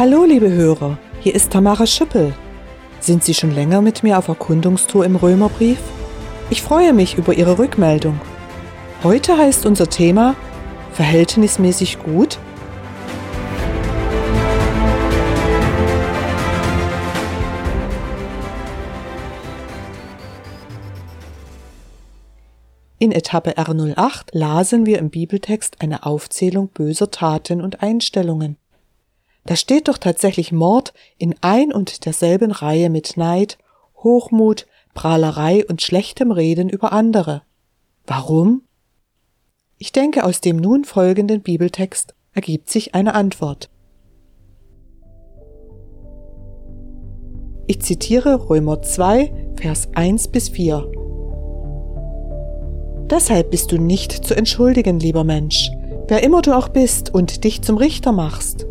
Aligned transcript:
Hallo, 0.00 0.24
liebe 0.24 0.50
Hörer, 0.50 0.96
hier 1.20 1.34
ist 1.34 1.52
Tamara 1.52 1.86
Schüppel. 1.86 2.32
Sind 3.00 3.22
Sie 3.22 3.34
schon 3.34 3.54
länger 3.54 3.82
mit 3.82 4.02
mir 4.02 4.16
auf 4.16 4.28
Erkundungstour 4.28 5.04
im 5.04 5.14
Römerbrief? 5.14 5.78
Ich 6.48 6.62
freue 6.62 6.94
mich 6.94 7.18
über 7.18 7.34
Ihre 7.34 7.58
Rückmeldung. 7.58 8.18
Heute 9.02 9.36
heißt 9.36 9.66
unser 9.66 9.90
Thema 9.90 10.36
Verhältnismäßig 10.92 11.98
gut 12.02 12.38
In 22.98 23.12
Etappe 23.12 23.58
R08 23.58 24.28
lasen 24.32 24.86
wir 24.86 24.98
im 24.98 25.10
Bibeltext 25.10 25.82
eine 25.82 26.06
Aufzählung 26.06 26.68
böser 26.68 27.10
Taten 27.10 27.60
und 27.60 27.82
Einstellungen. 27.82 28.56
Da 29.44 29.56
steht 29.56 29.88
doch 29.88 29.98
tatsächlich 29.98 30.52
Mord 30.52 30.92
in 31.18 31.34
ein 31.40 31.72
und 31.72 32.04
derselben 32.04 32.50
Reihe 32.50 32.90
mit 32.90 33.16
Neid, 33.16 33.58
Hochmut, 33.96 34.66
Prahlerei 34.94 35.64
und 35.66 35.82
schlechtem 35.82 36.30
Reden 36.30 36.68
über 36.68 36.92
andere. 36.92 37.42
Warum? 38.06 38.62
Ich 39.78 39.92
denke, 39.92 40.24
aus 40.24 40.40
dem 40.40 40.56
nun 40.56 40.84
folgenden 40.84 41.42
Bibeltext 41.42 42.14
ergibt 42.32 42.68
sich 42.70 42.94
eine 42.94 43.14
Antwort. 43.14 43.70
Ich 47.66 47.80
zitiere 47.80 48.50
Römer 48.50 48.82
2, 48.82 49.54
Vers 49.56 49.88
1 49.94 50.28
bis 50.28 50.48
4. 50.48 50.90
Deshalb 53.08 53.50
bist 53.50 53.72
du 53.72 53.78
nicht 53.78 54.12
zu 54.12 54.34
entschuldigen, 54.36 55.00
lieber 55.00 55.24
Mensch, 55.24 55.70
wer 56.08 56.22
immer 56.22 56.42
du 56.42 56.56
auch 56.56 56.68
bist 56.68 57.14
und 57.14 57.44
dich 57.44 57.62
zum 57.62 57.76
Richter 57.76 58.12
machst. 58.12 58.66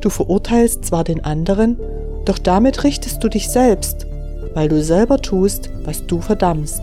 Du 0.00 0.08
verurteilst 0.08 0.84
zwar 0.84 1.04
den 1.04 1.24
anderen, 1.24 1.76
doch 2.24 2.38
damit 2.38 2.84
richtest 2.84 3.22
du 3.22 3.28
dich 3.28 3.48
selbst, 3.48 4.06
weil 4.54 4.68
du 4.68 4.82
selber 4.82 5.20
tust, 5.20 5.70
was 5.84 6.06
du 6.06 6.20
verdammst. 6.20 6.82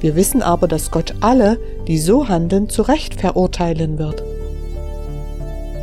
Wir 0.00 0.16
wissen 0.16 0.42
aber, 0.42 0.68
dass 0.68 0.90
Gott 0.90 1.14
alle, 1.20 1.58
die 1.86 1.98
so 1.98 2.28
handeln, 2.28 2.68
zu 2.68 2.82
Recht 2.82 3.20
verurteilen 3.20 3.98
wird. 3.98 4.22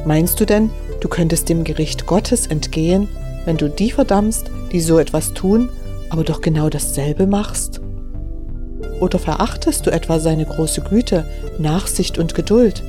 Meinst 0.06 0.40
du 0.40 0.46
denn, 0.46 0.70
du 1.00 1.08
könntest 1.08 1.50
dem 1.50 1.64
Gericht 1.64 2.06
Gottes 2.06 2.48
entgehen, 2.48 3.08
wenn 3.46 3.58
du 3.58 3.70
die 3.70 3.92
verdammst, 3.92 4.52
die 4.72 4.82
so 4.82 5.00
etwas 5.00 5.34
tun, 5.34 5.70
aber 6.10 6.24
doch 6.24 6.42
genau 6.42 6.70
dasselbe 6.70 7.28
machst? 7.28 7.82
Oder 9.00 9.20
verachtest 9.20 9.86
du 9.86 9.92
etwa 9.92 10.20
seine 10.20 10.46
große 10.46 10.82
Güte, 10.82 11.26
Nachsicht 11.58 12.18
und 12.18 12.36
Geduld? 12.36 12.84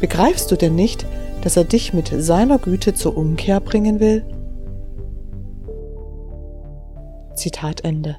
Begreifst 0.00 0.50
du 0.50 0.56
denn 0.56 0.74
nicht, 0.74 1.06
dass 1.42 1.56
er 1.56 1.64
dich 1.64 1.92
mit 1.92 2.12
seiner 2.16 2.58
Güte 2.58 2.94
zur 2.94 3.16
Umkehr 3.16 3.60
bringen 3.60 4.00
will? 4.00 4.24
Zitat 7.34 7.84
Ende. 7.84 8.18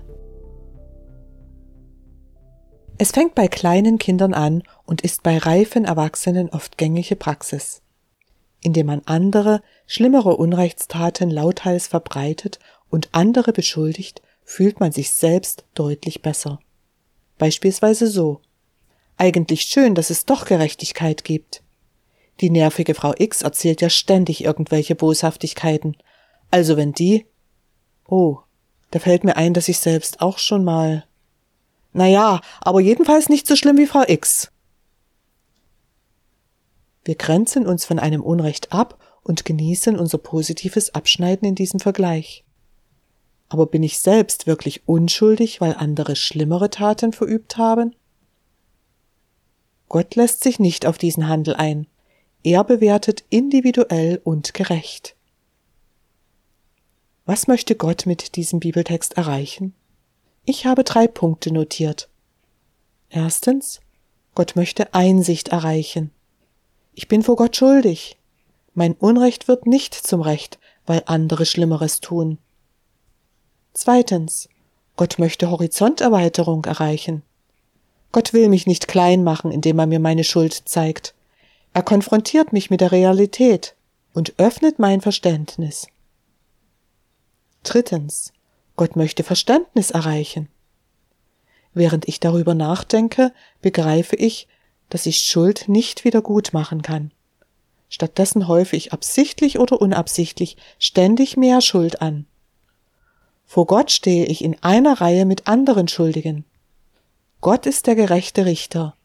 Es 2.98 3.12
fängt 3.12 3.34
bei 3.34 3.48
kleinen 3.48 3.98
Kindern 3.98 4.34
an 4.34 4.64
und 4.86 5.02
ist 5.02 5.24
bei 5.24 5.38
reifen 5.38 5.86
Erwachsenen 5.86 6.50
oft 6.50 6.78
gängige 6.78 7.16
Praxis. 7.16 7.82
Indem 8.64 8.88
man 8.88 9.02
andere, 9.06 9.62
schlimmere 9.88 10.38
Unrechtstaten 10.38 11.32
lauthals 11.32 11.88
verbreitet 11.88 12.60
und 12.90 13.10
andere 13.12 13.54
beschuldigt, 13.54 14.22
fühlt 14.44 14.80
man 14.80 14.92
sich 14.92 15.12
selbst 15.12 15.66
deutlich 15.74 16.22
besser. 16.22 16.60
Beispielsweise 17.38 18.08
so. 18.08 18.42
Eigentlich 19.18 19.64
schön, 19.64 19.96
dass 19.96 20.12
es 20.12 20.26
doch 20.26 20.46
Gerechtigkeit 20.46 21.24
gibt. 21.24 21.64
Die 22.42 22.50
nervige 22.50 22.96
Frau 22.96 23.14
X 23.16 23.44
erzählt 23.44 23.82
ja 23.82 23.90
ständig 23.90 24.44
irgendwelche 24.44 24.96
Boshaftigkeiten. 24.96 25.96
Also 26.50 26.76
wenn 26.76 26.92
die. 26.92 27.28
Oh, 28.08 28.40
da 28.90 29.00
fällt 29.00 29.24
mir 29.24 29.38
ein, 29.38 29.54
dass 29.54 29.70
ich 29.70 29.78
selbst 29.78 30.22
auch 30.22 30.40
schon 30.40 30.64
mal. 30.64 31.06
Na 31.94 32.08
ja, 32.08 32.42
aber 32.60 32.82
jedenfalls 32.82 33.30
nicht 33.30 33.48
so 33.48 33.56
schlimm 33.56 33.78
wie 33.78 33.86
Frau 33.86 34.04
X. 34.08 34.52
Wir 37.04 37.16
grenzen 37.16 37.68
uns 37.68 37.86
von 37.86 38.00
einem 38.00 38.22
Unrecht 38.22 38.72
ab 38.74 38.98
und 39.24 39.46
genießen 39.46 39.98
unser 39.98 40.18
positives 40.18 40.96
Abschneiden 40.96 41.48
in 41.48 41.56
diesem 41.56 41.80
Vergleich. 41.80 42.44
Aber 43.50 43.68
bin 43.68 43.84
ich 43.84 44.00
selbst 44.00 44.48
wirklich 44.48 44.88
unschuldig, 44.88 45.62
weil 45.62 45.76
andere 45.76 46.16
schlimmere 46.16 46.70
Taten 46.70 47.14
verübt 47.14 47.58
haben? 47.58 47.96
Gott 49.90 50.16
lässt 50.16 50.42
sich 50.42 50.58
nicht 50.58 50.86
auf 50.86 50.98
diesen 50.98 51.28
Handel 51.28 51.56
ein. 51.56 51.88
Er 52.44 52.64
bewertet 52.64 53.24
individuell 53.30 54.20
und 54.24 54.54
gerecht. 54.54 55.16
Was 57.26 57.48
möchte 57.48 57.76
Gott 57.76 58.06
mit 58.06 58.36
diesem 58.36 58.60
Bibeltext 58.60 59.16
erreichen? 59.16 59.76
Ich 60.44 60.66
habe 60.66 60.84
drei 60.84 61.08
Punkte 61.08 61.54
notiert. 61.54 62.10
Erstens, 63.10 63.80
Gott 64.34 64.56
möchte 64.56 64.94
Einsicht 64.94 65.50
erreichen. 65.50 66.10
Ich 66.96 67.08
bin 67.08 67.22
vor 67.22 67.36
Gott 67.36 67.56
schuldig. 67.56 68.18
Mein 68.74 68.94
Unrecht 68.94 69.48
wird 69.48 69.68
nicht 69.68 69.94
zum 69.94 70.22
Recht, 70.22 70.58
weil 70.86 71.04
andere 71.06 71.46
Schlimmeres 71.46 72.00
tun. 72.00 72.38
Zweitens. 73.74 74.50
Gott 74.98 75.20
möchte 75.20 75.50
Horizonterweiterung 75.50 76.66
erreichen. 76.66 77.24
Gott 78.12 78.34
will 78.34 78.50
mich 78.50 78.68
nicht 78.68 78.88
klein 78.88 79.24
machen, 79.24 79.52
indem 79.52 79.80
er 79.80 79.88
mir 79.88 80.00
meine 80.00 80.24
Schuld 80.24 80.54
zeigt. 80.66 81.14
Er 81.74 81.84
konfrontiert 81.84 82.54
mich 82.54 82.70
mit 82.70 82.82
der 82.82 82.92
Realität 82.92 83.76
und 84.14 84.34
öffnet 84.38 84.80
mein 84.80 85.02
Verständnis. 85.02 85.88
Drittens. 87.64 88.34
Gott 88.76 88.96
möchte 88.96 89.24
Verständnis 89.24 89.92
erreichen. 89.92 90.50
Während 91.74 92.08
ich 92.08 92.20
darüber 92.20 92.54
nachdenke, 92.56 93.32
begreife 93.62 94.16
ich, 94.16 94.48
dass 94.90 95.06
ich 95.06 95.20
Schuld 95.20 95.68
nicht 95.68 96.04
wieder 96.04 96.22
gut 96.22 96.52
machen 96.54 96.82
kann. 96.82 97.12
Stattdessen 97.90 98.48
häufe 98.48 98.76
ich 98.76 98.94
absichtlich 98.94 99.60
oder 99.60 99.82
unabsichtlich 99.82 100.58
ständig 100.80 101.38
mehr 101.38 101.62
Schuld 101.62 102.02
an. 102.02 102.26
Vor 103.46 103.68
Gott 103.68 103.92
stehe 103.92 104.26
ich 104.26 104.44
in 104.44 104.62
einer 104.64 105.02
Reihe 105.02 105.26
mit 105.26 105.48
anderen 105.48 105.88
Schuldigen. 105.88 106.46
Gott 107.42 107.66
ist 107.66 107.88
der 107.88 107.96
gerechte 107.96 108.46
Richter. 108.46 108.96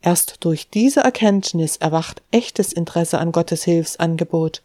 Erst 0.00 0.44
durch 0.44 0.70
diese 0.70 1.00
Erkenntnis 1.00 1.76
erwacht 1.76 2.22
echtes 2.30 2.72
Interesse 2.72 3.18
an 3.18 3.32
Gottes 3.32 3.64
Hilfsangebot. 3.64 4.62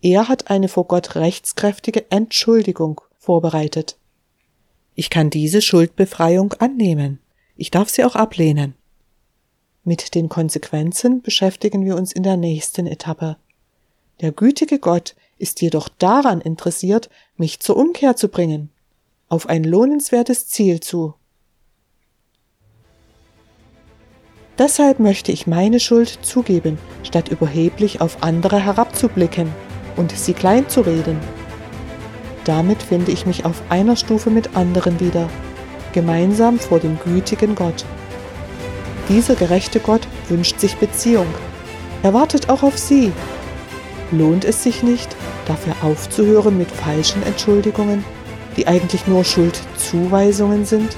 Er 0.00 0.28
hat 0.28 0.50
eine 0.50 0.68
vor 0.68 0.84
Gott 0.84 1.16
rechtskräftige 1.16 2.10
Entschuldigung 2.10 3.00
vorbereitet. 3.18 3.96
Ich 4.94 5.10
kann 5.10 5.30
diese 5.30 5.62
Schuldbefreiung 5.62 6.52
annehmen. 6.54 7.20
Ich 7.56 7.70
darf 7.70 7.88
sie 7.88 8.04
auch 8.04 8.14
ablehnen. 8.14 8.74
Mit 9.84 10.14
den 10.14 10.28
Konsequenzen 10.28 11.22
beschäftigen 11.22 11.84
wir 11.84 11.96
uns 11.96 12.12
in 12.12 12.22
der 12.22 12.36
nächsten 12.36 12.86
Etappe. 12.86 13.36
Der 14.20 14.32
gütige 14.32 14.78
Gott 14.78 15.14
ist 15.38 15.60
jedoch 15.60 15.88
daran 15.88 16.40
interessiert, 16.40 17.08
mich 17.36 17.60
zur 17.60 17.76
Umkehr 17.76 18.16
zu 18.16 18.28
bringen, 18.28 18.70
auf 19.28 19.48
ein 19.48 19.64
lohnenswertes 19.64 20.48
Ziel 20.48 20.80
zu. 20.80 21.14
Deshalb 24.58 24.98
möchte 24.98 25.30
ich 25.30 25.46
meine 25.46 25.78
Schuld 25.78 26.18
zugeben, 26.22 26.78
statt 27.04 27.28
überheblich 27.28 28.00
auf 28.00 28.24
andere 28.24 28.58
herabzublicken 28.58 29.48
und 29.94 30.10
sie 30.10 30.32
klein 30.32 30.68
zu 30.68 30.80
reden. 30.80 31.20
Damit 32.44 32.82
finde 32.82 33.12
ich 33.12 33.24
mich 33.24 33.44
auf 33.44 33.62
einer 33.68 33.94
Stufe 33.94 34.30
mit 34.30 34.56
anderen 34.56 34.98
wieder, 34.98 35.28
gemeinsam 35.92 36.58
vor 36.58 36.80
dem 36.80 36.98
gütigen 36.98 37.54
Gott. 37.54 37.84
Dieser 39.08 39.36
gerechte 39.36 39.78
Gott 39.78 40.08
wünscht 40.28 40.58
sich 40.58 40.76
Beziehung. 40.76 41.28
Er 42.02 42.12
wartet 42.12 42.48
auch 42.50 42.64
auf 42.64 42.76
Sie. 42.76 43.12
Lohnt 44.10 44.44
es 44.44 44.64
sich 44.64 44.82
nicht, 44.82 45.14
dafür 45.46 45.74
aufzuhören 45.82 46.58
mit 46.58 46.70
falschen 46.70 47.22
Entschuldigungen, 47.22 48.04
die 48.56 48.66
eigentlich 48.66 49.06
nur 49.06 49.24
Schuldzuweisungen 49.24 50.64
sind? 50.64 50.96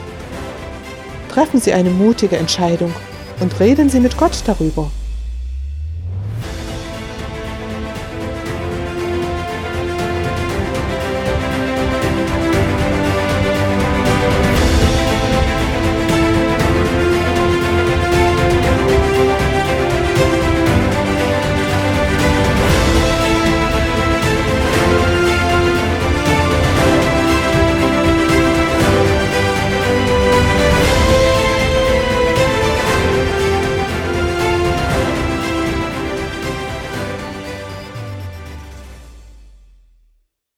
Treffen 1.28 1.60
Sie 1.60 1.72
eine 1.72 1.90
mutige 1.90 2.38
Entscheidung 2.38 2.92
und 3.40 3.58
reden 3.58 3.88
Sie 3.88 4.00
mit 4.00 4.16
Gott 4.16 4.42
darüber. 4.46 4.90